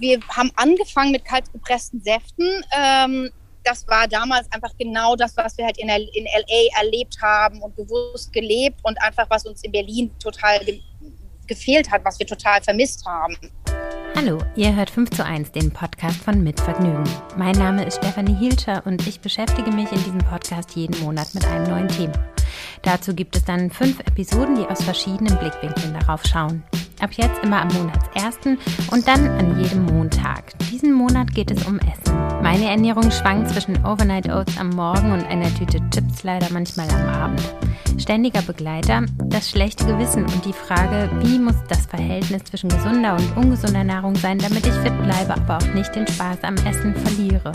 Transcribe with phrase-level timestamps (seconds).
[0.00, 2.48] wir haben angefangen mit kaltgepressten Säften.
[2.76, 3.30] Ähm,
[3.62, 7.76] das war damals einfach genau das, was wir halt in, in LA erlebt haben und
[7.76, 10.80] bewusst gelebt und einfach, was uns in Berlin total ge
[11.46, 13.36] gefehlt hat, was wir total vermisst haben.
[14.14, 17.02] Hallo, ihr hört 5 zu 1, den Podcast von Mitvergnügen.
[17.36, 21.44] Mein Name ist Stefanie Hielscher und ich beschäftige mich in diesem Podcast jeden Monat mit
[21.46, 22.24] einem neuen Thema.
[22.82, 26.62] Dazu gibt es dann fünf Episoden, die aus verschiedenen Blickwinkeln darauf schauen.
[27.00, 28.58] Ab jetzt immer am Monatsersten
[28.90, 30.58] und dann an jedem Montag.
[30.70, 32.14] Diesen Monat geht es um Essen.
[32.42, 37.08] Meine Ernährung schwankt zwischen Overnight Oats am Morgen und einer Tüte Chips leider manchmal am
[37.08, 37.54] Abend.
[37.98, 43.36] Ständiger Begleiter, das schlechte Gewissen und die Frage, wie muss das Verhältnis zwischen gesunder und
[43.36, 47.52] ungesunder Nahrung sein, damit ich fit bleibe, aber auch nicht den Spaß am Essen verliere.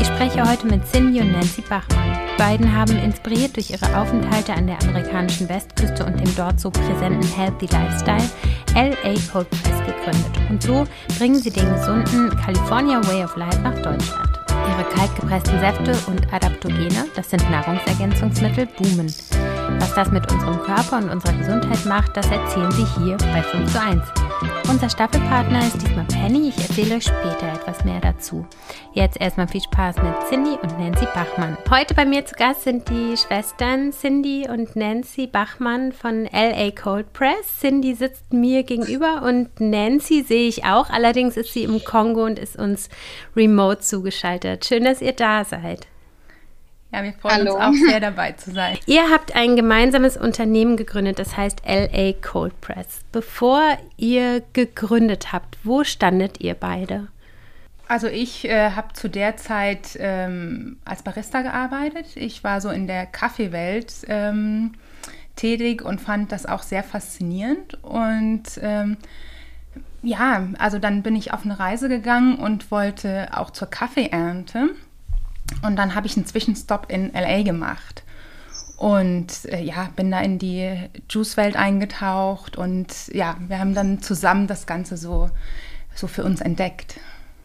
[0.00, 2.16] Ich spreche heute mit Cindy und Nancy Bachmann.
[2.38, 7.26] Beiden haben inspiriert durch ihre Aufenthalte an der amerikanischen Westküste und dem dort so präsenten
[7.34, 8.28] Healthy Lifestyle
[8.74, 10.50] LA Cold Press gegründet.
[10.50, 10.86] Und so
[11.18, 14.30] bringen sie den gesunden California Way of Life nach Deutschland.
[14.48, 19.12] Ihre kaltgepressten Säfte und Adaptogene, das sind Nahrungsergänzungsmittel, boomen.
[19.78, 23.72] Was das mit unserem Körper und unserer Gesundheit macht, das erzählen sie hier bei 5
[23.72, 24.02] zu 1.
[24.68, 26.48] Unser Staffelpartner ist diesmal Penny.
[26.48, 28.46] Ich erzähle euch später etwas mehr dazu.
[28.92, 31.56] Jetzt erstmal viel Spaß mit Cindy und Nancy Bachmann.
[31.70, 37.12] Heute bei mir zu Gast sind die Schwestern Cindy und Nancy Bachmann von LA Cold
[37.12, 37.60] Press.
[37.60, 40.90] Cindy sitzt mir gegenüber und Nancy sehe ich auch.
[40.90, 42.88] Allerdings ist sie im Kongo und ist uns
[43.36, 44.64] remote zugeschaltet.
[44.64, 45.86] Schön, dass ihr da seid.
[46.96, 47.56] Ja, wir freuen Hallo.
[47.56, 48.78] uns auch sehr dabei zu sein.
[48.86, 53.00] Ihr habt ein gemeinsames Unternehmen gegründet, das heißt LA Cold Press.
[53.12, 57.08] Bevor ihr gegründet habt, wo standet ihr beide?
[57.86, 62.06] Also ich äh, habe zu der Zeit ähm, als Barista gearbeitet.
[62.14, 64.72] Ich war so in der Kaffeewelt ähm,
[65.36, 67.74] tätig und fand das auch sehr faszinierend.
[67.84, 68.96] Und ähm,
[70.02, 74.70] ja, also dann bin ich auf eine Reise gegangen und wollte auch zur Kaffeeernte
[75.62, 78.02] und dann habe ich einen Zwischenstopp in LA gemacht.
[78.76, 84.46] Und äh, ja, bin da in die Juice-Welt eingetaucht und ja, wir haben dann zusammen
[84.46, 85.30] das Ganze so,
[85.94, 86.96] so für uns entdeckt.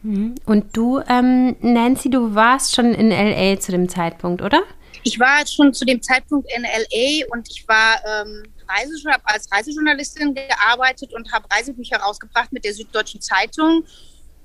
[0.02, 0.34] Mhm.
[0.44, 4.62] Und du, ähm, Nancy, du warst schon in LA zu dem Zeitpunkt, oder?
[5.04, 8.42] Ich war schon zu dem Zeitpunkt in LA und ich war ähm,
[9.08, 13.84] habe als Reisejournalistin gearbeitet und habe Reisebücher rausgebracht mit der Süddeutschen Zeitung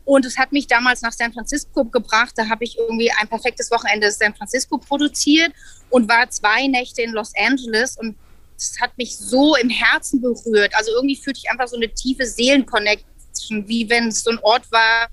[0.08, 2.32] und es hat mich damals nach San Francisco gebracht.
[2.38, 5.52] Da habe ich irgendwie ein perfektes Wochenende in San Francisco produziert
[5.90, 7.98] und war zwei Nächte in Los Angeles.
[7.98, 8.16] Und
[8.58, 10.74] es hat mich so im Herzen berührt.
[10.76, 14.72] Also irgendwie fühlte ich einfach so eine tiefe Seelenconnection, wie wenn es so ein Ort
[14.72, 15.10] war,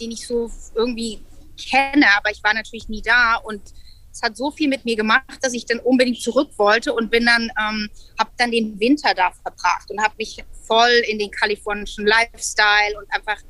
[0.00, 1.20] den ich so irgendwie
[1.60, 2.06] kenne.
[2.16, 3.38] Aber ich war natürlich nie da.
[3.38, 3.60] Und
[4.12, 7.26] es hat so viel mit mir gemacht, dass ich dann unbedingt zurück wollte und bin
[7.26, 12.06] dann, ähm, habe dann den Winter da verbracht und habe mich voll in den kalifornischen
[12.06, 13.42] Lifestyle und einfach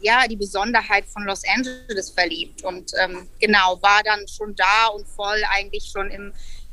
[0.00, 5.06] ja, die Besonderheit von Los Angeles verliebt und ähm, genau, war dann schon da und
[5.06, 6.32] voll eigentlich schon im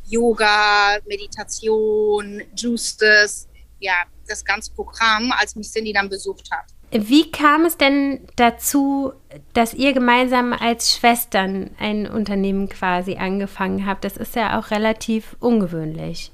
[0.10, 3.48] Yoga, Meditation, Juices,
[3.80, 3.96] ja,
[4.28, 6.66] das ganze Programm, als mich Cindy dann besucht hat.
[6.92, 9.12] Wie kam es denn dazu,
[9.54, 14.06] dass ihr gemeinsam als Schwestern ein Unternehmen quasi angefangen habt?
[14.06, 16.32] Das ist ja auch relativ ungewöhnlich.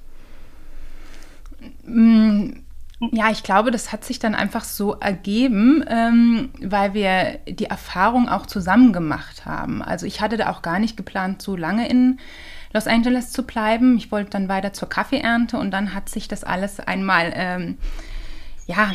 [1.83, 2.62] Mm,
[3.11, 8.29] ja, ich glaube, das hat sich dann einfach so ergeben, ähm, weil wir die Erfahrung
[8.29, 9.81] auch zusammen gemacht haben.
[9.81, 12.19] Also ich hatte da auch gar nicht geplant, so lange in
[12.73, 13.97] Los Angeles zu bleiben.
[13.97, 17.77] Ich wollte dann weiter zur Kaffeeernte und dann hat sich das alles einmal, ähm,
[18.65, 18.91] ja,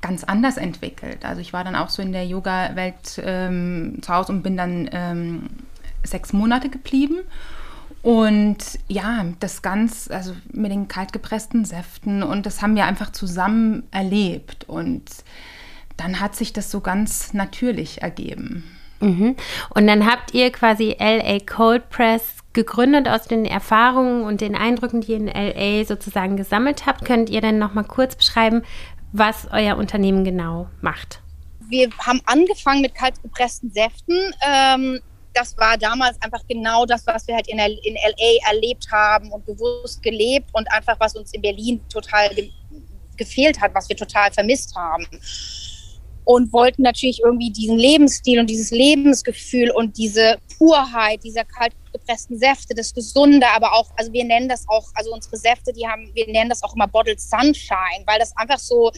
[0.00, 1.24] ganz anders entwickelt.
[1.24, 4.88] Also ich war dann auch so in der Yoga-Welt ähm, zu Hause und bin dann
[4.92, 5.46] ähm,
[6.02, 7.16] sechs Monate geblieben.
[8.04, 13.84] Und ja, das ganz, also mit den kaltgepressten Säften und das haben wir einfach zusammen
[13.92, 14.64] erlebt.
[14.68, 15.10] Und
[15.96, 18.62] dann hat sich das so ganz natürlich ergeben.
[19.00, 19.36] Mhm.
[19.70, 25.00] Und dann habt ihr quasi LA Cold Press gegründet aus den Erfahrungen und den Eindrücken,
[25.00, 27.06] die ihr in LA sozusagen gesammelt habt.
[27.06, 28.64] Könnt ihr denn noch mal kurz beschreiben,
[29.12, 31.22] was euer Unternehmen genau macht?
[31.70, 34.34] Wir haben angefangen mit kaltgepressten Säften.
[34.46, 35.00] Ähm,
[35.34, 39.44] das war damals einfach genau das, was wir halt in, in LA erlebt haben und
[39.44, 42.50] bewusst gelebt und einfach, was uns in Berlin total ge
[43.16, 45.06] gefehlt hat, was wir total vermisst haben.
[46.24, 52.74] Und wollten natürlich irgendwie diesen Lebensstil und dieses Lebensgefühl und diese Purheit dieser kaltgepressten Säfte,
[52.74, 56.26] das Gesunde, aber auch, also wir nennen das auch, also unsere Säfte, die haben, wir
[56.26, 58.90] nennen das auch immer Bottled Sunshine, weil das einfach so,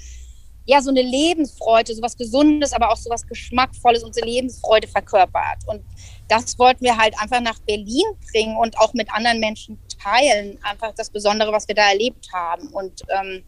[0.67, 5.59] ja, so eine Lebensfreude, so was Gesundes, aber auch so was Geschmackvolles, unsere Lebensfreude verkörpert.
[5.67, 5.83] Und
[6.29, 10.59] das wollten wir halt einfach nach Berlin bringen und auch mit anderen Menschen teilen.
[10.63, 12.69] Einfach das Besondere, was wir da erlebt haben.
[12.69, 13.45] Und ähm,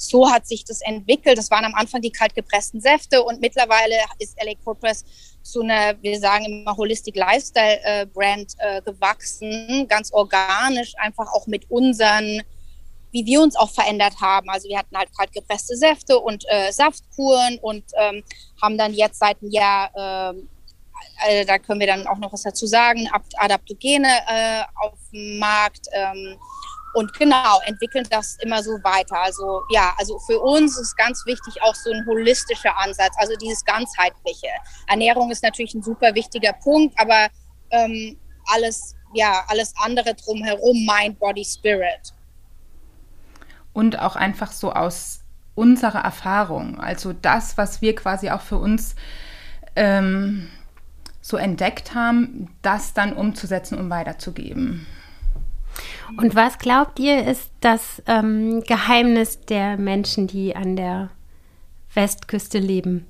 [0.00, 1.36] so hat sich das entwickelt.
[1.36, 5.04] Das waren am Anfang die kaltgepressten Säfte und mittlerweile ist LA Cold Press
[5.42, 11.46] zu einer, wir sagen immer Holistic Lifestyle äh, Brand äh, gewachsen, ganz organisch, einfach auch
[11.46, 12.42] mit unseren,
[13.12, 14.48] wie wir uns auch verändert haben.
[14.48, 18.22] Also wir hatten halt kaltgepresste Säfte und äh, Saftkuren und ähm,
[18.62, 20.48] haben dann jetzt seit einem Jahr, ähm,
[21.26, 25.86] äh, da können wir dann auch noch was dazu sagen, Adaptogene äh, auf dem Markt.
[25.92, 26.38] Ähm,
[26.92, 29.20] und genau, entwickeln das immer so weiter.
[29.20, 33.64] Also ja, also für uns ist ganz wichtig auch so ein holistischer Ansatz, also dieses
[33.64, 34.48] ganzheitliche.
[34.88, 37.28] Ernährung ist natürlich ein super wichtiger Punkt, aber
[37.70, 42.12] ähm, alles, ja, alles andere drumherum, Mind, Body, Spirit.
[43.72, 45.20] Und auch einfach so aus
[45.54, 48.94] unserer Erfahrung, also das, was wir quasi auch für uns
[49.76, 50.48] ähm,
[51.20, 54.86] so entdeckt haben, das dann umzusetzen und weiterzugeben.
[56.16, 61.10] Und was glaubt ihr, ist das ähm, Geheimnis der Menschen, die an der
[61.94, 63.06] Westküste leben?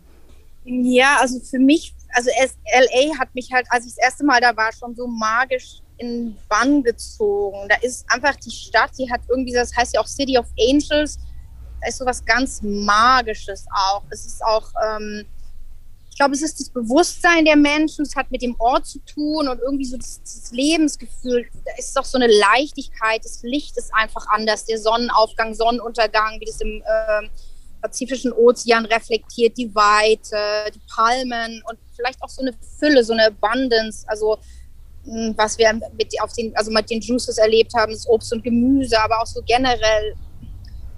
[0.64, 4.56] Ja, also für mich, also LA hat mich halt, als ich das erste Mal da
[4.56, 7.68] war, schon so magisch in Bann gezogen.
[7.68, 11.18] Da ist einfach die Stadt, die hat irgendwie, das heißt ja auch City of Angels,
[11.80, 14.02] da ist so was ganz Magisches auch.
[14.10, 15.24] Es ist auch, ähm,
[16.20, 19.58] glaube, es ist das Bewusstsein der Menschen, es hat mit dem Ort zu tun und
[19.58, 21.48] irgendwie so das, das Lebensgefühl.
[21.64, 26.44] Da ist auch so eine Leichtigkeit, das Licht ist einfach anders, der Sonnenaufgang, Sonnenuntergang, wie
[26.44, 27.28] das im äh,
[27.80, 33.28] Pazifischen Ozean reflektiert, die Weite, die Palmen und vielleicht auch so eine Fülle, so eine
[33.28, 34.36] Abundance, also
[35.36, 39.00] was wir mit, auf den, also mit den Juices erlebt haben, das Obst und Gemüse,
[39.00, 40.14] aber auch so generell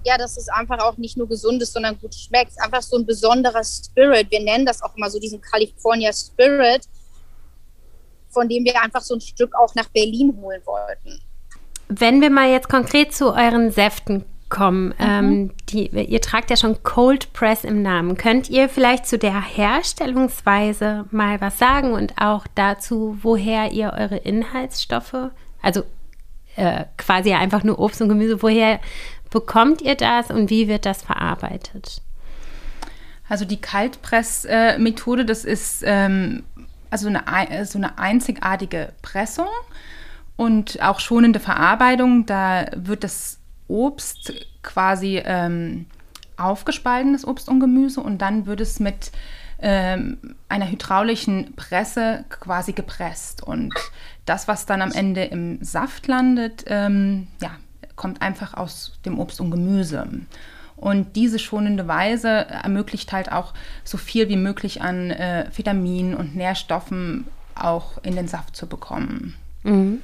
[0.05, 2.53] ja, dass es einfach auch nicht nur gesund ist, sondern gut schmeckt.
[2.59, 4.29] Einfach so ein besonderer Spirit.
[4.31, 6.83] Wir nennen das auch immer so diesen California Spirit,
[8.29, 11.21] von dem wir einfach so ein Stück auch nach Berlin holen wollten.
[11.87, 14.93] Wenn wir mal jetzt konkret zu euren Säften kommen, mhm.
[14.99, 18.15] ähm, die, ihr tragt ja schon Cold Press im Namen.
[18.15, 24.17] Könnt ihr vielleicht zu der Herstellungsweise mal was sagen und auch dazu, woher ihr eure
[24.17, 25.83] Inhaltsstoffe, also
[26.55, 28.79] äh, quasi einfach nur Obst und Gemüse, woher
[29.31, 32.01] bekommt ihr das und wie wird das verarbeitet?
[33.27, 36.43] Also die Kaltpressmethode, das ist ähm,
[36.91, 39.47] also eine, so eine einzigartige Pressung
[40.35, 42.27] und auch schonende Verarbeitung.
[42.27, 43.39] Da wird das
[43.73, 45.87] Obst quasi ähm,
[46.37, 49.11] aufgespalten, das Obst und Gemüse, und dann wird es mit
[49.59, 50.17] ähm,
[50.47, 53.41] einer hydraulischen Presse quasi gepresst.
[53.41, 53.73] Und
[54.25, 57.51] das, was dann am Ende im Saft landet, ähm, ja,
[57.95, 60.07] kommt einfach aus dem Obst und Gemüse.
[60.75, 63.53] Und diese schonende Weise ermöglicht halt auch
[63.83, 67.25] so viel wie möglich an äh, Vitaminen und Nährstoffen
[67.55, 69.35] auch in den Saft zu bekommen.
[69.63, 70.01] Mhm.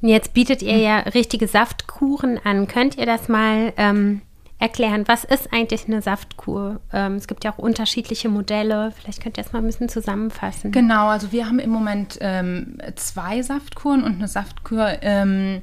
[0.00, 2.66] Jetzt bietet ihr ja richtige Saftkuren an.
[2.66, 4.22] Könnt ihr das mal ähm,
[4.58, 5.04] erklären?
[5.06, 6.80] Was ist eigentlich eine Saftkur?
[6.92, 8.92] Ähm, es gibt ja auch unterschiedliche Modelle.
[8.92, 10.72] Vielleicht könnt ihr das mal ein bisschen zusammenfassen.
[10.72, 15.62] Genau, also wir haben im Moment ähm, zwei Saftkuren und eine Saftkur ähm,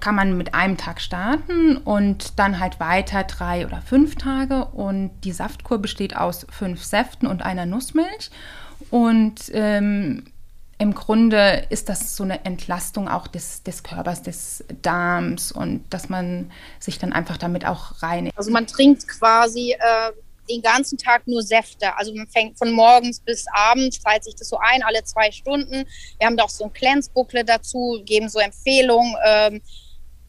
[0.00, 4.64] kann man mit einem Tag starten und dann halt weiter drei oder fünf Tage.
[4.64, 8.30] Und die Saftkur besteht aus fünf Säften und einer Nussmilch.
[8.90, 10.24] Und ähm,
[10.82, 16.08] im Grunde ist das so eine Entlastung auch des, des Körpers, des Darms und dass
[16.08, 16.50] man
[16.80, 18.36] sich dann einfach damit auch reinigt.
[18.36, 20.12] Also man trinkt quasi äh,
[20.50, 21.96] den ganzen Tag nur Säfte.
[21.96, 25.84] Also man fängt von morgens bis abends, teilt sich das so ein, alle zwei Stunden.
[26.18, 29.14] Wir haben da auch so ein Cleanse-Booklet dazu, geben so Empfehlungen.
[29.24, 29.62] Ähm,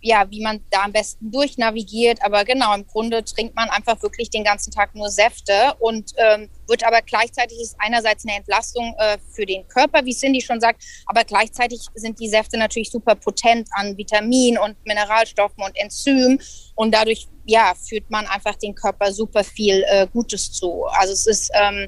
[0.04, 2.22] ja, wie man da am besten durchnavigiert.
[2.24, 6.50] Aber genau, im Grunde trinkt man einfach wirklich den ganzen Tag nur Säfte und ähm,
[6.68, 10.84] wird aber gleichzeitig ist einerseits eine Entlastung äh, für den Körper, wie Cindy schon sagt,
[11.06, 16.40] aber gleichzeitig sind die Säfte natürlich super potent an Vitaminen und Mineralstoffen und Enzymen
[16.76, 20.84] und dadurch ja führt man einfach den Körper super viel äh, Gutes zu.
[20.92, 21.88] Also es ist ähm,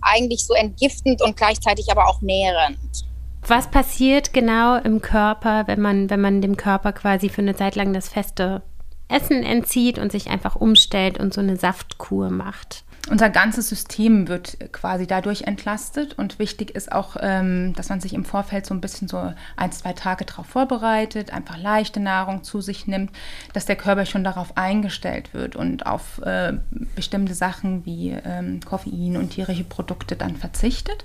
[0.00, 3.06] eigentlich so entgiftend und gleichzeitig aber auch nährend.
[3.48, 7.76] Was passiert genau im Körper, wenn man, wenn man dem Körper quasi für eine Zeit
[7.76, 8.62] lang das feste
[9.06, 12.82] Essen entzieht und sich einfach umstellt und so eine Saftkur macht?
[13.08, 18.14] Unser ganzes System wird quasi dadurch entlastet und wichtig ist auch, ähm, dass man sich
[18.14, 22.60] im Vorfeld so ein bisschen so ein, zwei Tage darauf vorbereitet, einfach leichte Nahrung zu
[22.60, 23.12] sich nimmt,
[23.52, 26.54] dass der Körper schon darauf eingestellt wird und auf äh,
[26.96, 31.04] bestimmte Sachen wie ähm, Koffein und tierische Produkte dann verzichtet.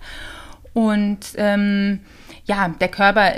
[0.73, 1.99] Und ähm,
[2.45, 3.33] ja, der Körper,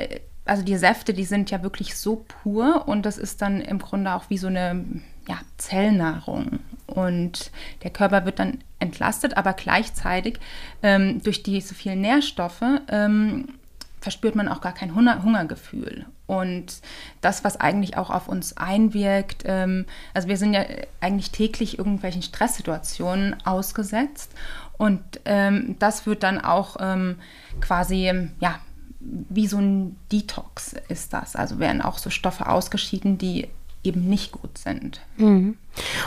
[0.46, 4.14] also die Säfte, die sind ja wirklich so pur und das ist dann im Grunde
[4.14, 4.86] auch wie so eine
[5.28, 6.60] ja, Zellnahrung.
[6.88, 7.52] Und
[7.84, 10.40] der Körper wird dann entlastet, aber gleichzeitig
[10.82, 13.48] ähm, durch diese vielen Nährstoffe ähm,
[14.02, 16.06] verspürt man auch gar kein Hunger Hungergefühl.
[16.28, 16.82] Und
[17.22, 20.66] das, was eigentlich auch auf uns einwirkt, ähm, also wir sind ja
[21.00, 24.32] eigentlich täglich irgendwelchen Stresssituationen ausgesetzt.
[24.84, 27.16] Und ähm, das wird dann auch ähm,
[27.62, 28.12] quasi,
[28.42, 28.60] ja,
[29.00, 31.38] wie so ein Detox ist das.
[31.38, 33.48] Also werden auch so Stoffe ausgeschieden, die
[33.86, 35.00] eben nicht gut sind.
[35.16, 35.58] Mhm.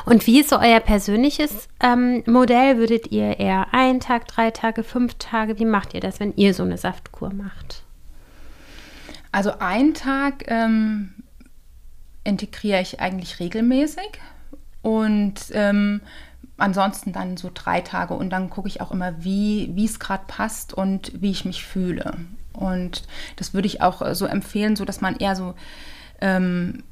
[0.05, 2.77] Und wie ist so euer persönliches ähm, Modell?
[2.77, 5.59] Würdet ihr eher einen Tag, drei Tage, fünf Tage?
[5.59, 7.83] Wie macht ihr das, wenn ihr so eine Saftkur macht?
[9.33, 11.15] Also einen Tag ähm,
[12.25, 14.21] integriere ich eigentlich regelmäßig
[14.83, 16.03] und ähm,
[16.59, 20.73] ansonsten dann so drei Tage und dann gucke ich auch immer, wie es gerade passt
[20.73, 22.17] und wie ich mich fühle.
[22.53, 23.03] Und
[23.37, 25.55] das würde ich auch so empfehlen, so dass man eher so
[26.21, 26.83] ähm,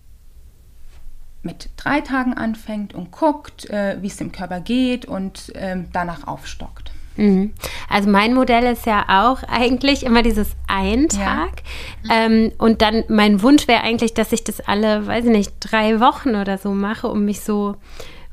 [1.42, 6.26] mit drei Tagen anfängt und guckt, äh, wie es dem Körper geht und ähm, danach
[6.26, 6.90] aufstockt.
[7.16, 7.52] Mhm.
[7.88, 11.62] Also mein Modell ist ja auch eigentlich immer dieses ein Tag.
[12.02, 12.26] Ja.
[12.26, 16.00] Ähm, und dann mein Wunsch wäre eigentlich, dass ich das alle, weiß ich nicht, drei
[16.00, 17.76] Wochen oder so mache, um mich so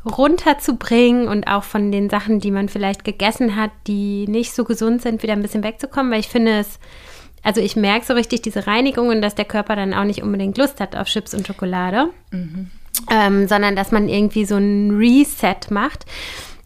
[0.06, 5.02] runterzubringen und auch von den Sachen, die man vielleicht gegessen hat, die nicht so gesund
[5.02, 6.80] sind, wieder ein bisschen wegzukommen, weil ich finde es,
[7.44, 10.58] also ich merke so richtig diese Reinigung und dass der Körper dann auch nicht unbedingt
[10.58, 12.72] Lust hat auf Chips und Schokolade, mhm.
[13.12, 16.06] ähm, sondern dass man irgendwie so ein Reset macht.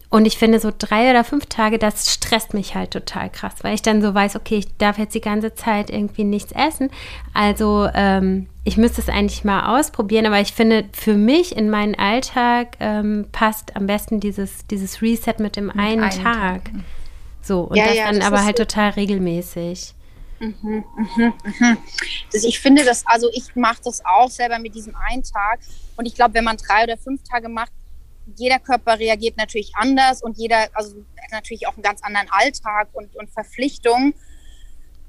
[0.08, 3.74] Und ich finde, so drei oder fünf Tage, das stresst mich halt total krass, weil
[3.74, 6.90] ich dann so weiß, okay, ich darf jetzt die ganze Zeit irgendwie nichts essen.
[7.34, 11.96] Also ähm, ich müsste es eigentlich mal ausprobieren, aber ich finde, für mich in meinen
[11.96, 16.64] Alltag ähm, passt am besten dieses, dieses Reset mit dem mit einen, einen Tag.
[16.64, 16.70] Tag.
[17.42, 19.94] So, und ja, das ja, dann das aber halt total regelmäßig.
[20.38, 20.84] Mhm, mhm,
[21.16, 21.76] mhm.
[22.32, 25.60] Das, ich finde das, also ich mache das auch selber mit diesem einen Tag.
[25.96, 27.72] Und ich glaube, wenn man drei oder fünf Tage macht,
[28.34, 30.96] jeder Körper reagiert natürlich anders und jeder, also
[31.30, 34.14] natürlich auch einen ganz anderen Alltag und, und Verpflichtungen.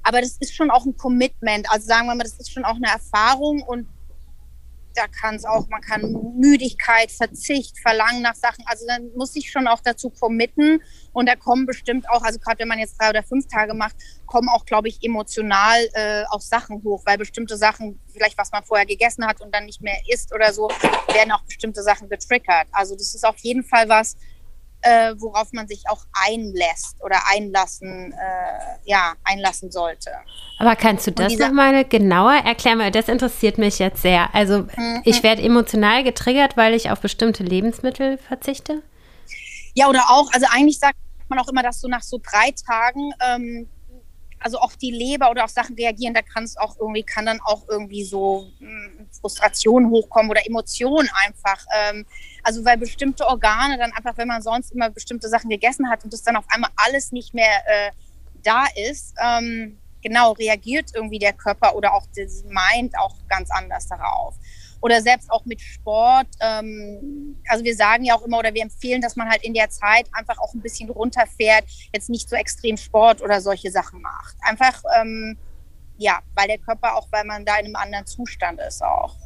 [0.02, 1.70] Aber das ist schon auch ein Commitment.
[1.70, 3.88] Also sagen wir mal, das ist schon auch eine Erfahrung und
[4.94, 9.50] da kann es auch, man kann Müdigkeit, Verzicht, Verlangen nach Sachen, also dann muss ich
[9.50, 13.10] schon auch dazu committen und da kommen bestimmt auch, also gerade wenn man jetzt drei
[13.10, 17.56] oder fünf Tage macht, kommen auch, glaube ich, emotional äh, auch Sachen hoch, weil bestimmte
[17.56, 20.68] Sachen, vielleicht was man vorher gegessen hat und dann nicht mehr isst oder so,
[21.12, 22.68] werden auch bestimmte Sachen getriggert.
[22.72, 24.16] Also das ist auf jeden Fall was,
[24.82, 30.10] äh, worauf man sich auch einlässt oder einlassen, äh, ja, einlassen sollte.
[30.58, 32.78] Aber kannst du das nochmal genauer erklären?
[32.78, 34.34] Weil das interessiert mich jetzt sehr.
[34.34, 35.02] Also mhm.
[35.04, 38.82] ich werde emotional getriggert, weil ich auf bestimmte Lebensmittel verzichte?
[39.74, 40.96] Ja, oder auch, also eigentlich sagt
[41.28, 43.68] man auch immer, dass du nach so drei Tagen ähm,
[44.40, 47.40] also auch die Leber oder auf Sachen reagieren, da kann es auch irgendwie, kann dann
[47.40, 51.64] auch irgendwie so mh, hm, Frustration hochkommen oder Emotionen einfach.
[51.76, 52.06] Ähm,
[52.42, 56.12] also weil bestimmte Organe dann einfach, wenn man sonst immer bestimmte Sachen gegessen hat und
[56.12, 57.90] das dann auf einmal alles nicht mehr äh,
[58.42, 63.88] da ist, ähm, genau, reagiert irgendwie der Körper oder auch das Mind auch ganz anders
[63.88, 64.34] darauf
[64.80, 66.28] oder selbst auch mit Sport.
[66.40, 69.70] Ähm, also wir sagen ja auch immer oder wir empfehlen, dass man halt in der
[69.70, 74.36] Zeit einfach auch ein bisschen runterfährt, jetzt nicht so extrem Sport oder solche Sachen macht.
[74.40, 75.36] Einfach, ähm,
[75.96, 79.16] ja, weil der Körper auch, weil man da in einem anderen Zustand ist auch.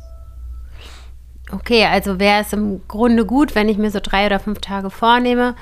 [1.50, 4.88] Okay, also wäre es im Grunde gut, wenn ich mir so drei oder fünf Tage
[4.88, 5.54] vornehme,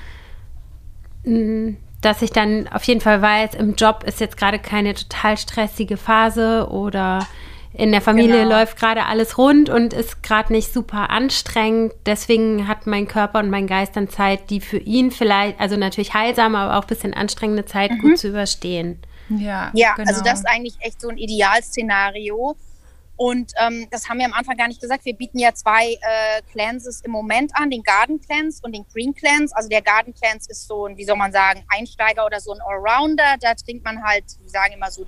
[1.25, 1.71] mm,
[2.01, 5.97] dass ich dann auf jeden Fall weiß, im Job ist jetzt gerade keine total stressige
[5.97, 7.27] Phase oder
[7.73, 8.59] in der Familie genau.
[8.59, 11.93] läuft gerade alles rund und ist gerade nicht super anstrengend.
[12.05, 16.13] Deswegen hat mein Körper und mein Geist dann Zeit, die für ihn vielleicht, also natürlich
[16.13, 17.99] heilsame, aber auch ein bisschen anstrengende Zeit mhm.
[18.01, 19.01] gut zu überstehen.
[19.29, 20.09] Ja, ja genau.
[20.09, 22.57] also das ist eigentlich echt so ein Idealszenario.
[23.17, 25.05] Und ähm, das haben wir am Anfang gar nicht gesagt.
[25.05, 29.15] Wir bieten ja zwei äh, Cleanses im Moment an, den Garden Cleanse und den Green
[29.15, 29.55] Cleanse.
[29.55, 32.61] Also der Garden Cleanse ist so ein, wie soll man sagen, Einsteiger oder so ein
[32.63, 33.37] Allrounder.
[33.39, 35.05] Da trinkt man halt, wir sagen immer so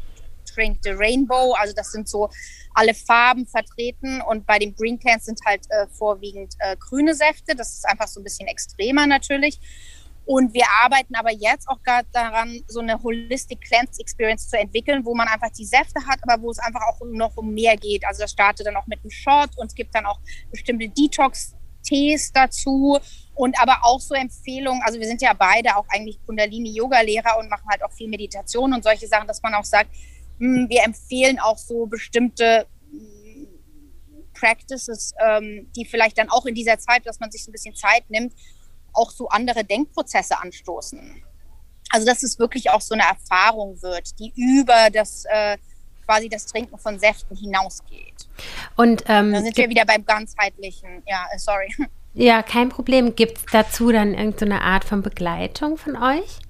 [0.55, 1.55] Drink the Rainbow.
[1.55, 2.29] Also das sind so
[2.75, 4.21] alle Farben vertreten.
[4.23, 7.55] Und bei dem Green Cans sind halt äh, vorwiegend äh, grüne Säfte.
[7.55, 9.61] Das ist einfach so ein bisschen extremer natürlich.
[10.25, 15.05] Und wir arbeiten aber jetzt auch gerade daran, so eine Holistic Cleanse Experience zu entwickeln,
[15.05, 18.05] wo man einfach die Säfte hat, aber wo es einfach auch noch um mehr geht.
[18.07, 20.21] Also das startet dann auch mit einem Shot und es gibt dann auch
[20.51, 22.99] bestimmte Detox-Tees dazu
[23.35, 24.81] und aber auch so Empfehlungen.
[24.85, 28.85] Also wir sind ja beide auch eigentlich Kundalini-Yoga-Lehrer und machen halt auch viel Meditation und
[28.85, 29.91] solche Sachen, dass man auch sagt,
[30.39, 33.47] wir empfehlen auch so bestimmte hm,
[34.35, 38.09] Practices, ähm, die vielleicht dann auch in dieser Zeit, dass man sich ein bisschen Zeit
[38.09, 38.35] nimmt,
[38.93, 41.23] auch so andere Denkprozesse anstoßen.
[41.91, 45.59] Also dass es wirklich auch so eine Erfahrung wird, die über das äh,
[46.07, 48.29] quasi das Trinken von Säften hinausgeht.
[48.77, 51.03] Und ähm, da sind wir wieder beim ganzheitlichen.
[51.07, 51.73] Ja, äh, sorry.
[52.15, 53.15] Ja, kein Problem.
[53.17, 56.41] Gibt es dazu dann irgendeine Art von Begleitung von euch?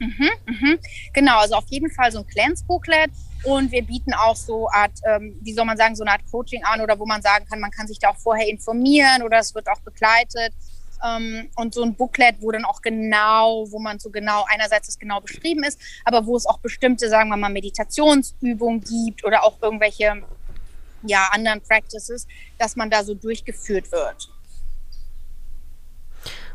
[0.00, 0.78] Mhm, mhm.
[1.12, 3.10] Genau, also auf jeden Fall so ein Clans-Booklet
[3.44, 6.64] und wir bieten auch so Art, ähm, wie soll man sagen, so eine Art Coaching
[6.64, 9.54] an oder wo man sagen kann, man kann sich da auch vorher informieren oder es
[9.54, 10.52] wird auch begleitet.
[11.02, 14.98] Ähm, und so ein Booklet, wo dann auch genau, wo man so genau, einerseits es
[14.98, 19.56] genau beschrieben ist, aber wo es auch bestimmte, sagen wir mal, Meditationsübungen gibt oder auch
[19.62, 20.22] irgendwelche
[21.02, 22.26] ja, anderen Practices,
[22.58, 24.30] dass man da so durchgeführt wird.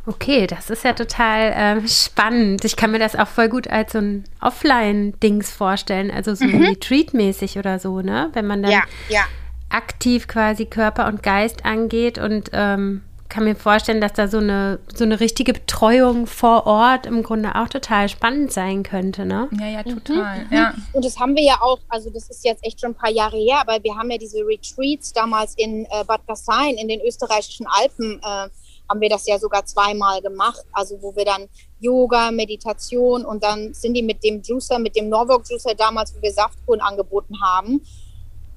[0.08, 2.64] Okay, das ist ja total äh, spannend.
[2.64, 6.64] Ich kann mir das auch voll gut als so ein Offline-Dings vorstellen, also so mhm.
[6.64, 8.30] Retreat-mäßig oder so, ne?
[8.34, 9.24] Wenn man dann ja, ja.
[9.70, 14.80] aktiv quasi Körper und Geist angeht und ähm, kann mir vorstellen, dass da so eine,
[14.94, 19.50] so eine richtige Betreuung vor Ort im Grunde auch total spannend sein könnte, ne?
[19.60, 20.46] Ja, ja, total.
[20.46, 20.54] Mhm.
[20.56, 20.74] Ja.
[20.94, 23.38] Und das haben wir ja auch, also das ist jetzt echt schon ein paar Jahre
[23.38, 27.66] her, aber wir haben ja diese Retreats damals in äh, Bad Gastein in den österreichischen
[27.68, 28.48] Alpen äh,
[28.90, 31.48] haben wir das ja sogar zweimal gemacht, also wo wir dann
[31.80, 36.22] Yoga, Meditation und dann sind die mit dem Juicer, mit dem Norwalk Juicer damals, wo
[36.22, 37.82] wir Saftkuren angeboten haben.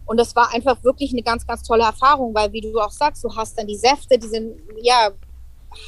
[0.06, 3.22] Und das war einfach wirklich eine ganz, ganz tolle Erfahrung, weil wie du auch sagst,
[3.24, 5.10] du hast dann die Säfte, diese ja,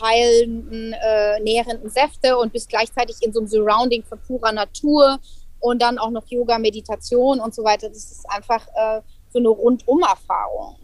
[0.03, 5.19] heilenden, äh, nährenden Säfte und bist gleichzeitig in so einem Surrounding von purer Natur
[5.61, 7.89] und dann auch noch Yoga, Meditation und so weiter.
[7.89, 9.01] Das ist einfach äh,
[9.33, 10.77] so eine Rundum-Erfahrung.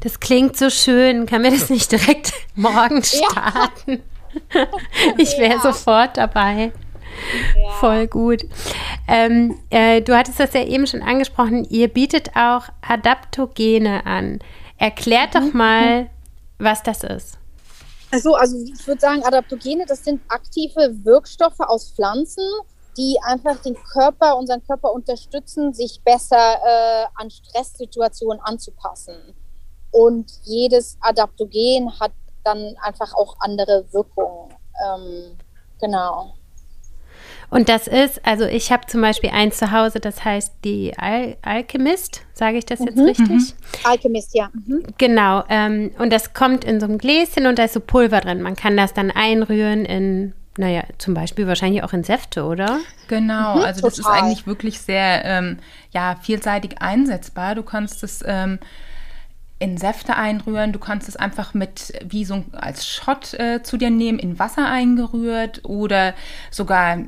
[0.00, 1.26] Das klingt so schön.
[1.26, 4.02] Kann mir das nicht direkt morgen starten?
[4.52, 4.66] Ja.
[5.18, 5.60] ich wäre ja.
[5.60, 6.72] sofort dabei.
[7.56, 7.70] Ja.
[7.80, 8.44] Voll gut.
[9.08, 11.64] Ähm, äh, du hattest das ja eben schon angesprochen.
[11.64, 14.40] Ihr bietet auch Adaptogene an.
[14.78, 15.38] Erklärt mhm.
[15.38, 16.10] doch mal,
[16.58, 17.38] was das ist.
[18.10, 22.44] Also, also ich würde sagen, Adaptogene, das sind aktive Wirkstoffe aus Pflanzen,
[22.96, 29.16] die einfach den Körper, unseren Körper unterstützen, sich besser äh, an Stresssituationen anzupassen.
[29.96, 32.12] Und jedes Adaptogen hat
[32.44, 34.52] dann einfach auch andere Wirkungen.
[34.84, 35.38] Ähm,
[35.80, 36.34] genau.
[37.48, 41.38] Und das ist, also ich habe zum Beispiel eins zu Hause, das heißt die Al
[41.40, 43.28] Alchemist, sage ich das jetzt mhm, richtig?
[43.28, 43.52] Mhm.
[43.84, 44.50] Alchemist, ja.
[44.52, 44.82] Mhm.
[44.98, 45.44] Genau.
[45.48, 48.42] Ähm, und das kommt in so einem Gläschen und da ist so Pulver drin.
[48.42, 52.80] Man kann das dann einrühren in, naja, zum Beispiel wahrscheinlich auch in Säfte, oder?
[53.08, 55.58] Genau, mhm, also das ist eigentlich wirklich sehr ähm,
[55.90, 57.54] ja, vielseitig einsetzbar.
[57.54, 58.58] Du kannst es ähm,
[59.58, 60.72] in Säfte einrühren.
[60.72, 64.66] Du kannst es einfach mit wie so als Shot äh, zu dir nehmen, in Wasser
[64.66, 66.14] eingerührt oder
[66.50, 66.98] sogar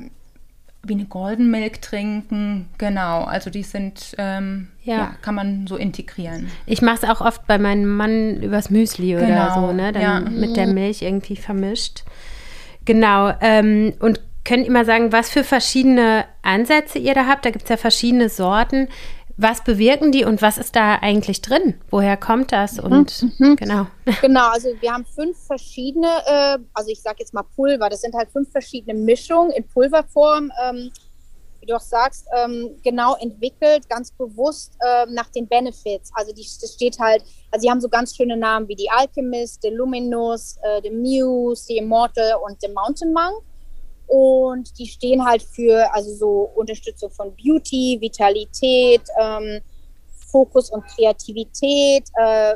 [0.81, 2.69] wie eine Golden Milk trinken.
[2.77, 4.97] Genau, also die sind, ähm, ja.
[4.97, 5.15] ja.
[5.21, 6.49] kann man so integrieren.
[6.65, 9.25] Ich mache es auch oft bei meinem Mann übers Müsli genau.
[9.25, 9.91] oder so, ne?
[9.91, 10.19] Dann ja.
[10.21, 12.03] mit der Milch irgendwie vermischt.
[12.85, 13.33] Genau.
[13.41, 17.45] Ähm, und könnt ihr mal sagen, was für verschiedene Ansätze ihr da habt?
[17.45, 18.87] Da gibt es ja verschiedene Sorten.
[19.41, 21.75] Was bewirken die und was ist da eigentlich drin?
[21.89, 22.73] Woher kommt das?
[22.75, 23.55] Mhm, und mhm.
[23.55, 23.87] genau.
[24.21, 28.13] Genau, also wir haben fünf verschiedene, äh, also ich sage jetzt mal Pulver, das sind
[28.15, 30.91] halt fünf verschiedene Mischungen in Pulverform, ähm,
[31.61, 36.11] wie du auch sagst, ähm, genau entwickelt, ganz bewusst äh, nach den Benefits.
[36.15, 39.61] Also die, das steht halt, also die haben so ganz schöne Namen wie die Alchemist,
[39.61, 43.41] the Luminous, äh, the Muse, the Immortal und the Mountain Monk.
[44.09, 49.61] Und die stehen halt für also so Unterstützung von Beauty, Vitalität, ähm,
[50.31, 52.03] Fokus und Kreativität.
[52.15, 52.55] Äh,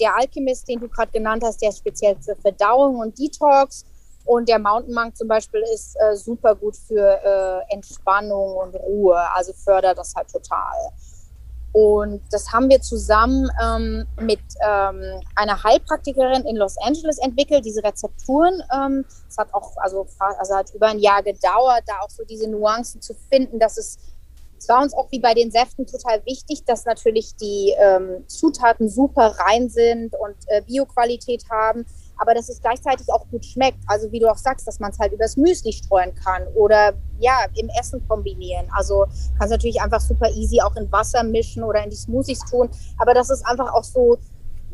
[0.00, 3.84] der Alchemist, den du gerade genannt hast, der ist speziell für Verdauung und Detox.
[4.24, 9.18] Und der Mountain Monk zum Beispiel ist äh, super gut für äh, Entspannung und Ruhe.
[9.34, 10.92] Also fördert das halt total.
[11.72, 17.84] Und das haben wir zusammen ähm, mit ähm, einer Heilpraktikerin in Los Angeles entwickelt, diese
[17.84, 18.62] Rezepturen.
[18.74, 22.48] Ähm, es hat auch, also, also hat über ein Jahr gedauert, da auch so diese
[22.48, 23.98] Nuancen zu finden, dass es
[24.58, 28.88] es war uns auch wie bei den Säften total wichtig, dass natürlich die ähm, Zutaten
[28.88, 31.86] super rein sind und äh, Bioqualität haben,
[32.18, 33.78] aber dass es gleichzeitig auch gut schmeckt.
[33.86, 37.46] Also wie du auch sagst, dass man es halt übers Müsli streuen kann oder ja,
[37.54, 38.66] im Essen kombinieren.
[38.72, 39.06] Also
[39.38, 43.14] kannst natürlich einfach super easy auch in Wasser mischen oder in die Smoothies tun, aber
[43.14, 44.18] dass es einfach auch so,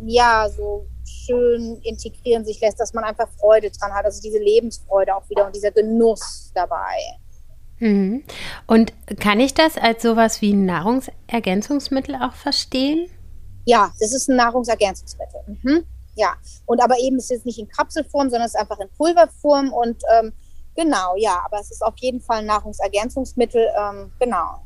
[0.05, 5.15] ja, so schön integrieren sich lässt, dass man einfach Freude dran hat, also diese Lebensfreude
[5.15, 6.97] auch wieder und dieser Genuss dabei.
[7.79, 8.25] Mhm.
[8.67, 13.09] Und kann ich das als sowas wie ein Nahrungsergänzungsmittel auch verstehen?
[13.67, 15.41] Ja, das ist ein Nahrungsergänzungsmittel.
[15.63, 15.85] Mhm.
[16.17, 16.35] Ja,
[16.67, 20.03] und aber eben ist es nicht in Kapselform, sondern es ist einfach in Pulverform und
[20.17, 20.33] ähm,
[20.77, 24.61] genau, ja, aber es ist auf jeden Fall ein Nahrungsergänzungsmittel, ähm, genau.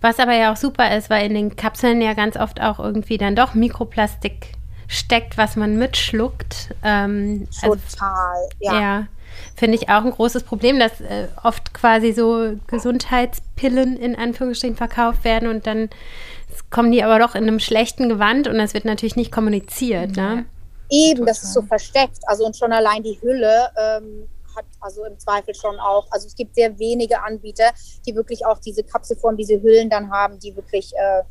[0.00, 3.18] Was aber ja auch super ist, weil in den Kapseln ja ganz oft auch irgendwie
[3.18, 4.52] dann doch Mikroplastik
[4.86, 6.74] steckt, was man mitschluckt.
[6.82, 8.80] Ähm, also Total, also, ja.
[8.80, 9.06] ja
[9.56, 15.24] Finde ich auch ein großes Problem, dass äh, oft quasi so Gesundheitspillen in Anführungsstrichen verkauft
[15.24, 15.90] werden und dann
[16.70, 20.16] kommen die aber doch in einem schlechten Gewand und das wird natürlich nicht kommuniziert.
[20.16, 20.44] Ne?
[20.94, 22.18] Eben, das ist so versteckt.
[22.26, 26.34] Also und schon allein die Hülle ähm, hat also im Zweifel schon auch, also es
[26.34, 27.70] gibt sehr wenige Anbieter,
[28.06, 31.22] die wirklich auch diese Kapselform, diese Hüllen dann haben, die wirklich äh,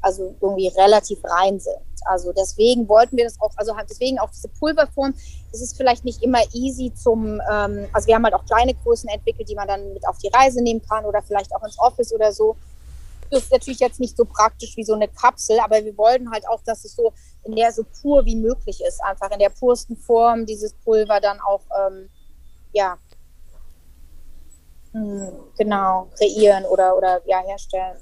[0.00, 1.76] also irgendwie relativ rein sind.
[2.06, 5.14] Also deswegen wollten wir das auch, also deswegen auch diese Pulverform.
[5.52, 9.08] Das ist vielleicht nicht immer easy zum, ähm, also wir haben halt auch kleine Größen
[9.10, 12.12] entwickelt, die man dann mit auf die Reise nehmen kann oder vielleicht auch ins Office
[12.12, 12.56] oder so.
[13.30, 16.48] Das ist natürlich jetzt nicht so praktisch wie so eine Kapsel, aber wir wollten halt
[16.48, 17.12] auch, dass es so
[17.44, 21.40] in der so pur wie möglich ist, einfach in der pursten Form dieses Pulver dann
[21.40, 22.08] auch, ähm,
[22.72, 22.98] ja,
[24.92, 27.96] mh, hm, genau, kreieren oder, oder ja, herstellen.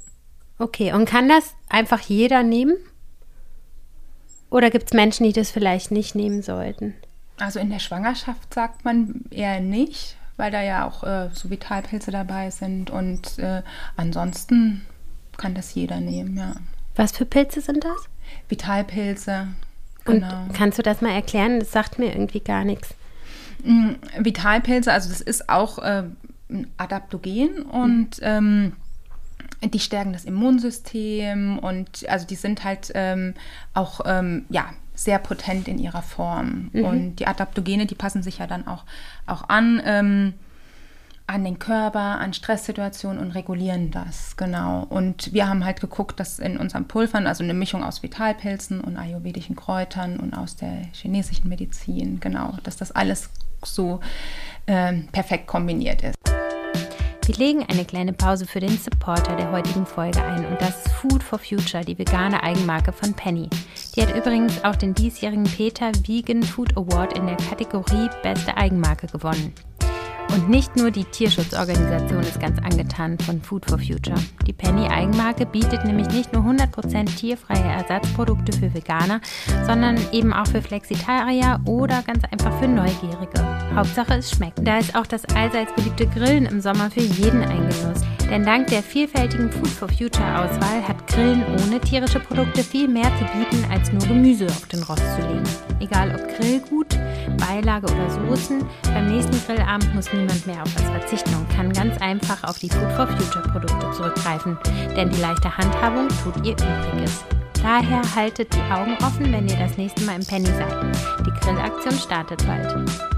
[0.59, 2.77] Okay, und kann das einfach jeder nehmen?
[4.51, 6.95] Oder gibt es Menschen, die das vielleicht nicht nehmen sollten?
[7.39, 12.11] Also in der Schwangerschaft sagt man eher nicht, weil da ja auch äh, so Vitalpilze
[12.11, 12.91] dabei sind.
[12.91, 13.63] Und äh,
[13.97, 14.87] ansonsten
[15.37, 16.55] kann das jeder nehmen, ja.
[16.97, 18.09] Was für Pilze sind das?
[18.49, 19.49] Vitalpilze.
[20.05, 20.45] Genau.
[20.45, 21.61] Und kannst du das mal erklären?
[21.61, 22.95] Das sagt mir irgendwie gar nichts.
[23.65, 26.05] Mm, Vitalpilze, also das ist auch äh,
[26.51, 28.23] ein Adaptogen und mhm.
[28.23, 28.73] ähm,
[29.71, 33.35] die stärken das Immunsystem und also die sind halt ähm,
[33.75, 36.71] auch ähm, ja sehr potent in ihrer Form.
[36.73, 36.85] Mhm.
[36.85, 38.85] Und die Adaptogene, die passen sich ja dann auch,
[39.27, 40.35] auch an, ähm,
[41.29, 44.87] an den Körper, an Stresssituationen und regulieren das, genau.
[44.89, 48.97] Und wir haben halt geguckt, dass in unseren Pulvern, also eine Mischung aus Vitalpilzen und
[48.97, 53.29] ayurvedischen Kräutern und aus der chinesischen Medizin, genau, dass das alles
[53.63, 54.01] so
[54.67, 56.15] ähm, perfekt kombiniert ist.
[57.27, 60.95] Wir legen eine kleine Pause für den Supporter der heutigen Folge ein und das ist
[60.95, 63.51] Food for Future, die vegane Eigenmarke von Penny.
[63.95, 69.09] Die hat übrigens auch den diesjährigen Peter Vegan Food Award in der Kategorie Beste Eigenmarke
[69.09, 69.53] gewonnen.
[70.35, 74.19] Und nicht nur die Tierschutzorganisation ist ganz angetan von Food for Future.
[74.47, 79.21] Die Penny Eigenmarke bietet nämlich nicht nur 100% tierfreie Ersatzprodukte für Veganer,
[79.67, 83.45] sondern eben auch für Flexitarier oder ganz einfach für Neugierige.
[83.75, 84.67] Hauptsache es schmeckt.
[84.67, 88.03] Da ist auch das allseits beliebte Grillen im Sommer für jeden ein Genuss.
[88.31, 93.11] Denn dank der vielfältigen Food for Future Auswahl hat Grillen ohne tierische Produkte viel mehr
[93.19, 95.45] zu bieten, als nur Gemüse auf den Rost zu legen.
[95.81, 96.99] Egal ob Grillgut,
[97.39, 102.01] Beilage oder Soßen, beim nächsten Grillabend muss niemand mehr auf was verzichten und kann ganz
[102.01, 104.59] einfach auf die Food for Future Produkte zurückgreifen,
[104.97, 107.25] denn die leichte Handhabung tut ihr Übriges.
[107.63, 110.97] Daher haltet die Augen offen, wenn ihr das nächste Mal im Penny seid.
[111.27, 113.18] Die Grillaktion startet bald.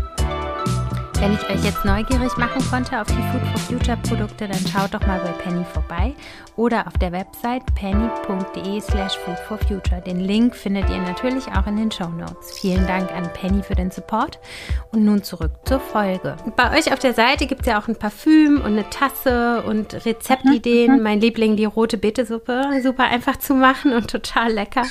[1.20, 4.94] Wenn ich euch jetzt neugierig machen konnte auf die Food for Future Produkte, dann schaut
[4.94, 6.14] doch mal bei Penny vorbei
[6.56, 10.00] oder auf der Website penny.de slash food for future.
[10.00, 12.58] Den Link findet ihr natürlich auch in den Show Notes.
[12.58, 14.38] Vielen Dank an Penny für den Support
[14.92, 16.38] und nun zurück zur Folge.
[16.56, 20.06] Bei euch auf der Seite gibt es ja auch ein Parfüm und eine Tasse und
[20.06, 20.92] Rezeptideen.
[20.92, 21.02] Mhm, mhm.
[21.02, 24.84] Mein Liebling, die rote Betesuppe, super einfach zu machen und total lecker.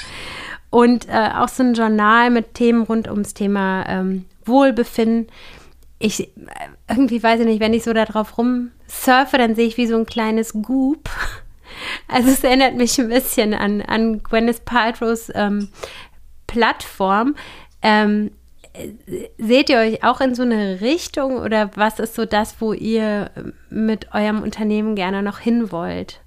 [0.69, 5.27] Und äh, auch so ein Journal mit Themen rund ums Thema ähm, Wohlbefinden
[5.99, 6.31] ich
[6.89, 9.95] irgendwie weiß ich nicht, wenn ich so da drauf rumsurfe, dann sehe ich wie so
[9.95, 11.09] ein kleines Goop.
[12.07, 15.69] Also es erinnert mich ein bisschen an, an Gwyneth Paltrow's ähm,
[16.47, 17.35] Plattform.
[17.83, 18.31] Ähm,
[19.37, 23.29] seht ihr euch auch in so eine Richtung oder was ist so das, wo ihr
[23.69, 26.21] mit eurem Unternehmen gerne noch hin wollt?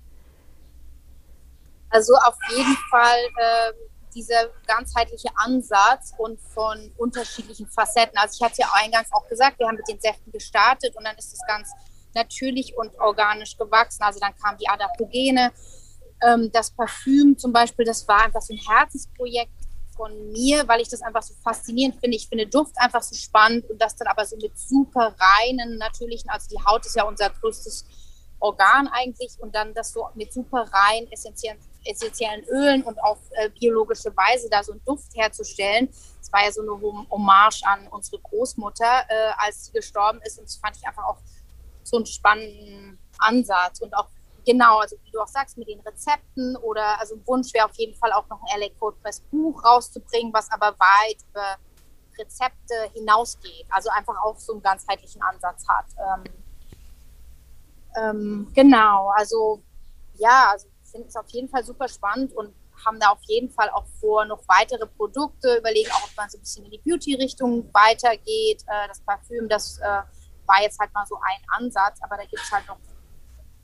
[1.90, 3.72] Also auf jeden Fall äh,
[4.14, 8.16] dieser ganzheitliche Ansatz und von unterschiedlichen Facetten.
[8.18, 11.16] Also ich hatte ja eingangs auch gesagt, wir haben mit den Säften gestartet und dann
[11.16, 11.70] ist es ganz
[12.14, 14.03] natürlich und organisch gewachsen.
[14.03, 15.53] Also dann kamen die Adaptogene.
[16.22, 19.53] Ähm, das Parfüm zum Beispiel, das war einfach so ein Herzensprojekt
[19.96, 22.16] von mir, weil ich das einfach so faszinierend finde.
[22.16, 26.31] Ich finde Duft einfach so spannend und das dann aber so mit super reinen, natürlichen,
[26.31, 27.85] also die Haut ist ja unser größtes
[28.40, 33.48] Organ eigentlich und dann das so mit super rein essentiellen essentiellen Ölen und auf äh,
[33.50, 35.88] biologische Weise da so einen Duft herzustellen.
[36.18, 40.38] Das war ja so eine Hommage an unsere Großmutter, äh, als sie gestorben ist.
[40.38, 41.18] Und das fand ich einfach auch
[41.82, 43.80] so einen spannenden Ansatz.
[43.80, 44.08] Und auch
[44.44, 47.76] genau, also wie du auch sagst, mit den Rezepten oder also ein Wunsch wäre auf
[47.76, 51.56] jeden Fall auch noch ein LA Code Press Buch rauszubringen, was aber weit über
[52.18, 53.66] Rezepte hinausgeht.
[53.70, 55.86] Also einfach auch so einen ganzheitlichen Ansatz hat.
[55.98, 56.24] Ähm,
[57.94, 59.62] ähm, genau, also
[60.14, 63.70] ja, also finden es auf jeden Fall super spannend und haben da auf jeden Fall
[63.70, 67.68] auch vor, noch weitere Produkte, überlegen auch, ob man so ein bisschen in die Beauty-Richtung
[67.72, 68.62] weitergeht.
[68.66, 70.02] Äh, das Parfüm, das äh,
[70.46, 72.78] war jetzt halt mal so ein Ansatz, aber da gibt es halt noch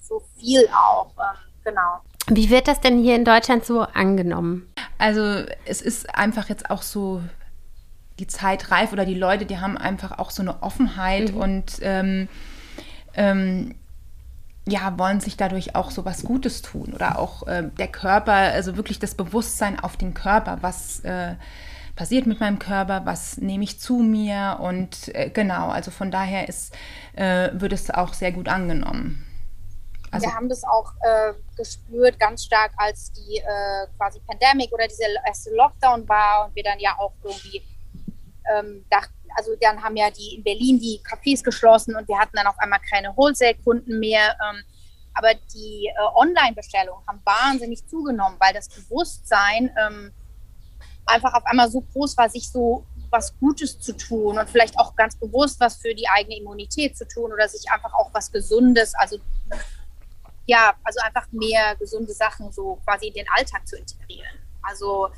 [0.00, 1.10] so viel auch.
[1.18, 2.00] Ähm, genau.
[2.28, 4.72] Wie wird das denn hier in Deutschland so angenommen?
[4.98, 7.22] Also es ist einfach jetzt auch so
[8.18, 11.40] die Zeit reif oder die Leute, die haben einfach auch so eine Offenheit mhm.
[11.40, 12.28] und ähm,
[13.14, 13.77] ähm,
[14.68, 18.76] ja, wollen sich dadurch auch so was Gutes tun oder auch äh, der Körper, also
[18.76, 21.34] wirklich das Bewusstsein auf den Körper, was, äh,
[21.98, 24.58] passiert mit meinem Körper, was nehme ich zu mir?
[24.60, 26.72] Und äh, genau, also von daher ist,
[27.14, 29.26] äh, wird es auch sehr gut angenommen.
[30.12, 34.86] Also, wir haben das auch äh, gespürt, ganz stark, als die äh, quasi Pandemic oder
[34.86, 37.62] dieser erste Lockdown war und wir dann ja auch irgendwie
[38.56, 42.36] ähm, dachten, also dann haben ja die in Berlin die Cafés geschlossen und wir hatten
[42.36, 44.36] dann auf einmal keine Wholesale-Kunden mehr.
[44.48, 44.62] Ähm,
[45.14, 50.12] aber die äh, Online-Bestellungen haben wahnsinnig zugenommen, weil das Bewusstsein ähm,
[51.06, 54.94] einfach auf einmal so groß war, sich so was Gutes zu tun und vielleicht auch
[54.94, 58.94] ganz bewusst was für die eigene Immunität zu tun oder sich einfach auch was Gesundes,
[58.94, 59.18] also
[60.46, 64.38] ja, also einfach mehr gesunde Sachen so quasi in den Alltag zu integrieren.
[64.62, 65.08] Also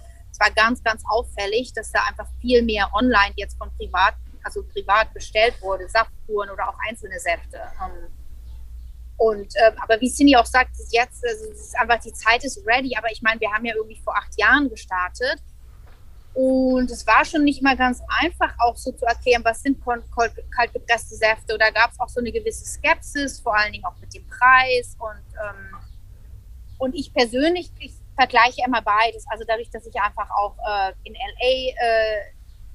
[0.41, 5.13] war ganz, ganz auffällig, dass da einfach viel mehr online jetzt von privat, also privat
[5.15, 7.61] bestellt wurde, Saftkuren oder auch einzelne Säfte.
[7.85, 8.09] Ähm,
[9.19, 12.97] und äh, aber wie Cindy auch sagt, jetzt also, ist einfach die Zeit ist ready.
[12.97, 15.43] Aber ich meine, wir haben ja irgendwie vor acht Jahren gestartet
[16.33, 21.17] und es war schon nicht mal ganz einfach, auch so zu erklären, was sind kaltgepresste
[21.17, 21.55] Säfte.
[21.55, 24.97] Oder gab es auch so eine gewisse Skepsis, vor allen Dingen auch mit dem Preis.
[24.99, 25.77] Und, ähm,
[26.79, 29.25] und ich persönlich, ich vergleiche immer beides.
[29.31, 32.21] Also dadurch, dass ich einfach auch äh, in LA äh,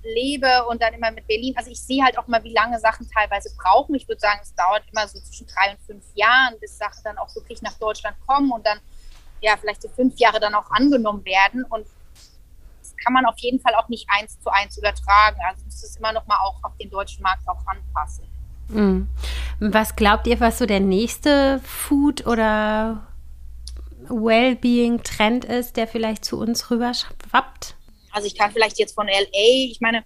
[0.01, 1.53] lebe und dann immer mit Berlin.
[1.55, 3.93] Also ich sehe halt auch mal, wie lange Sachen teilweise brauchen.
[3.93, 7.17] Ich würde sagen, es dauert immer so zwischen drei und fünf Jahren, bis Sachen dann
[7.19, 8.79] auch wirklich nach Deutschland kommen und dann
[9.41, 11.63] ja vielleicht so fünf Jahre dann auch angenommen werden.
[11.65, 11.85] Und
[12.81, 15.37] das kann man auf jeden Fall auch nicht eins zu eins übertragen.
[15.47, 18.25] Also muss es immer noch mal auch auf den deutschen Markt auch anpassen.
[18.69, 19.07] Mhm.
[19.59, 23.05] Was glaubt ihr, was so der nächste Food oder
[24.09, 27.75] Wellbeing-Trend ist, der vielleicht zu uns rüber schwappt?
[28.11, 30.03] Also ich kann vielleicht jetzt von LA, ich meine,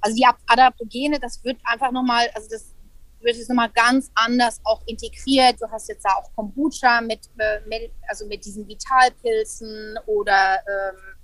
[0.00, 2.74] also die Adaptogene, das wird einfach nochmal, also das
[3.20, 5.56] wird jetzt nochmal ganz anders auch integriert.
[5.60, 11.20] Du hast jetzt da auch Kombucha mit, äh, also mit diesen Vitalpilzen oder ähm,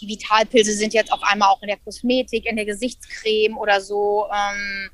[0.00, 4.26] die Vitalpilze sind jetzt auf einmal auch in der Kosmetik, in der Gesichtscreme oder so.
[4.32, 4.90] Ähm,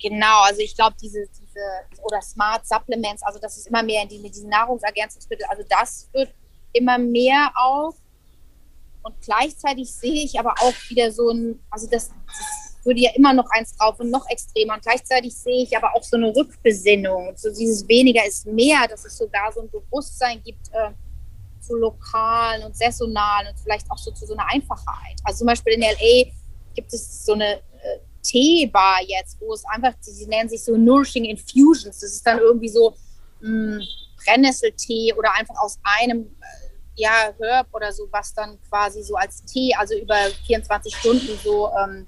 [0.00, 4.08] genau, also ich glaube, diese, diese, oder Smart Supplements, also das ist immer mehr in
[4.08, 6.32] die, diesen Nahrungsergänzungsmittel, also das wird
[6.72, 7.96] immer mehr auf.
[9.02, 13.32] Und gleichzeitig sehe ich aber auch wieder so ein, also das, das würde ja immer
[13.32, 14.74] noch eins drauf und noch extremer.
[14.74, 17.32] Und gleichzeitig sehe ich aber auch so eine Rückbesinnung.
[17.36, 20.90] So dieses weniger ist mehr, dass es sogar so ein Bewusstsein gibt äh,
[21.60, 25.16] zu lokalen und saisonalen und vielleicht auch so zu so einer Einfachheit.
[25.24, 26.30] Also zum Beispiel in LA
[26.74, 31.24] gibt es so eine äh, Teebar jetzt, wo es einfach, sie nennen sich so Nourishing
[31.24, 32.00] Infusions.
[32.00, 32.94] Das ist dann irgendwie so
[33.40, 33.82] mh, hm,
[34.24, 39.44] Brennnesseltee oder einfach aus einem äh, ja, Herb oder so, was dann quasi so als
[39.44, 42.06] Tee, also über 24 Stunden so, ähm,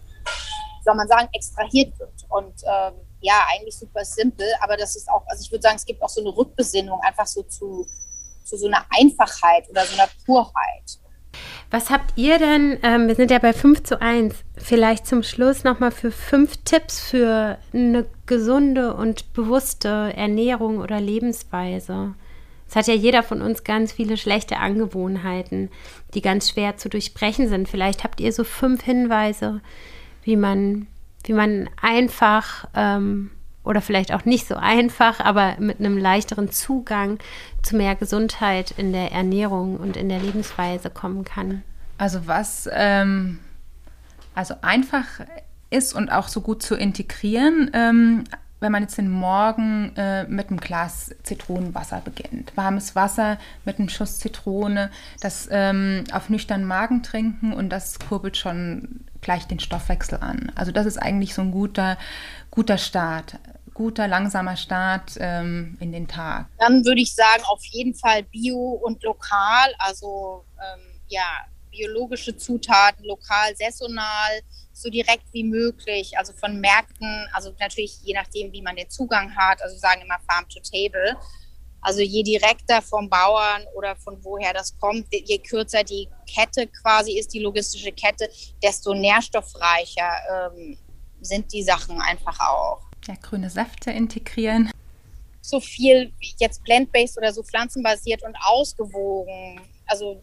[0.84, 2.12] soll man sagen, extrahiert wird.
[2.28, 5.86] Und ähm, ja, eigentlich super simpel, aber das ist auch, also ich würde sagen, es
[5.86, 7.86] gibt auch so eine Rückbesinnung einfach so zu,
[8.44, 10.98] zu so einer Einfachheit oder so einer Purheit.
[11.72, 15.64] Was habt ihr denn, ähm, wir sind ja bei 5 zu 1, vielleicht zum Schluss
[15.64, 22.12] nochmal für fünf Tipps für eine gesunde und bewusste Ernährung oder Lebensweise?
[22.68, 25.70] Es hat ja jeder von uns ganz viele schlechte Angewohnheiten,
[26.12, 27.70] die ganz schwer zu durchbrechen sind.
[27.70, 29.62] Vielleicht habt ihr so fünf Hinweise,
[30.24, 30.88] wie man,
[31.24, 33.30] wie man einfach ähm,
[33.64, 37.18] oder vielleicht auch nicht so einfach, aber mit einem leichteren Zugang
[37.62, 41.62] zu mehr Gesundheit in der Ernährung und in der Lebensweise kommen kann.
[41.98, 43.38] Also was ähm,
[44.34, 45.06] also einfach
[45.70, 48.24] ist und auch so gut zu integrieren, ähm,
[48.62, 52.52] wenn man jetzt den Morgen äh, mit einem Glas Zitronenwasser beginnt.
[52.56, 58.36] Warmes Wasser mit einem Schuss Zitrone, das ähm, auf nüchternen Magen trinken und das kurbelt
[58.36, 60.52] schon gleich den Stoffwechsel an.
[60.54, 61.98] Also das ist eigentlich so ein guter,
[62.50, 63.38] guter Start.
[63.74, 66.46] Guter, langsamer Start ähm, in den Tag.
[66.58, 69.72] Dann würde ich sagen, auf jeden Fall bio und lokal.
[69.78, 74.42] Also ähm, ja, biologische Zutaten, lokal, saisonal,
[74.82, 76.18] so direkt wie möglich.
[76.18, 80.18] Also von Märkten, also natürlich je nachdem, wie man den Zugang hat, also sagen immer
[80.28, 81.16] Farm to Table.
[81.80, 87.18] Also je direkter vom Bauern oder von woher das kommt, je kürzer die Kette quasi
[87.18, 88.30] ist, die logistische Kette,
[88.62, 90.78] desto nährstoffreicher ähm,
[91.20, 92.82] sind die Sachen einfach auch.
[93.06, 94.70] Ja, grüne Säfte integrieren.
[95.40, 99.60] So viel jetzt plant-based oder so pflanzenbasiert und ausgewogen.
[99.86, 100.22] Also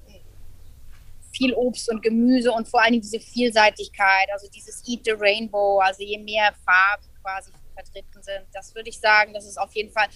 [1.32, 5.80] viel Obst und Gemüse und vor allen Dingen diese Vielseitigkeit, also dieses Eat the Rainbow,
[5.80, 9.92] also je mehr Farben quasi vertreten sind, das würde ich sagen, das ist auf jeden
[9.92, 10.08] Fall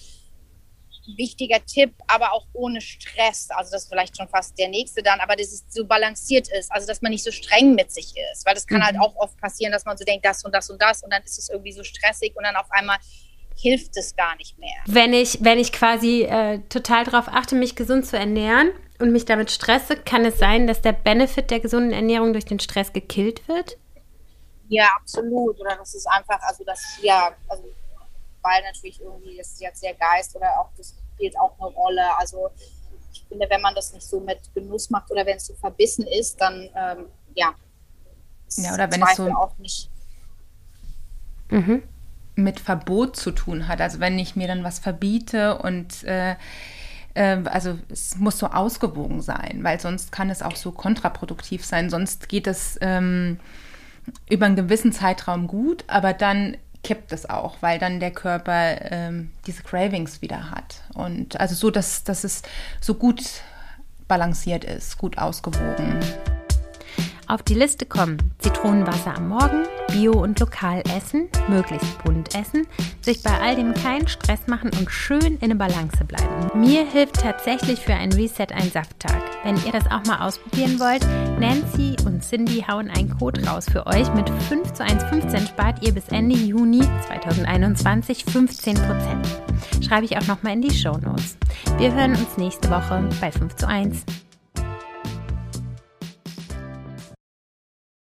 [1.06, 3.48] ein wichtiger Tipp, aber auch ohne Stress.
[3.50, 6.72] Also das ist vielleicht schon fast der nächste dann, aber dass es so balanciert ist,
[6.72, 9.00] also dass man nicht so streng mit sich ist, weil das kann halt mhm.
[9.00, 11.22] halt auch oft passieren, dass man so denkt, das und das und das und dann
[11.22, 12.98] ist es irgendwie so stressig und dann auf einmal
[13.56, 14.74] hilft es gar nicht mehr.
[14.86, 19.24] Wenn ich, wenn ich quasi äh, total darauf achte, mich gesund zu ernähren und mich
[19.24, 23.46] damit stresse, kann es sein, dass der Benefit der gesunden Ernährung durch den Stress gekillt
[23.48, 23.78] wird?
[24.68, 25.60] Ja, absolut.
[25.60, 27.64] Oder das ist einfach, also das, ja, also,
[28.42, 32.18] weil natürlich irgendwie ist jetzt der Geist oder auch das spielt auch eine Rolle.
[32.18, 32.50] Also
[33.12, 36.06] ich finde, wenn man das nicht so mit Genuss macht oder wenn es so verbissen
[36.06, 37.54] ist, dann ähm, ja.
[38.56, 39.90] Ja, oder wenn es so auch nicht.
[41.50, 41.82] Mhm.
[42.36, 43.80] Mit Verbot zu tun hat.
[43.80, 46.36] Also wenn ich mir dann was verbiete und äh,
[47.14, 51.90] äh, also es muss so ausgewogen sein, weil sonst kann es auch so kontraproduktiv sein.
[51.90, 53.38] Sonst geht es ähm,
[54.28, 59.30] über einen gewissen Zeitraum gut, aber dann kippt es auch, weil dann der Körper ähm,
[59.46, 60.82] diese Cravings wieder hat.
[60.92, 62.42] Und also so, dass, dass es
[62.80, 63.22] so gut
[64.06, 65.98] balanciert ist, gut ausgewogen.
[67.26, 72.66] Auf die Liste kommen Zitronenwasser am Morgen, Bio und lokal essen, möglichst bunt essen,
[73.00, 76.60] sich bei all dem keinen Stress machen und schön in der Balance bleiben.
[76.60, 79.22] Mir hilft tatsächlich für ein Reset ein Safttag.
[79.44, 81.06] Wenn ihr das auch mal ausprobieren wollt,
[81.38, 84.12] Nancy und Cindy hauen einen Code raus für euch.
[84.14, 89.28] Mit 5 zu 1 15 spart ihr bis Ende Juni 2021 15 Prozent.
[89.80, 91.36] Schreibe ich auch nochmal in die Show Notes.
[91.78, 94.04] Wir hören uns nächste Woche bei 5 zu 1.